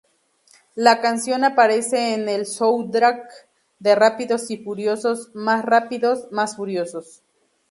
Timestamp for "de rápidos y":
3.77-4.57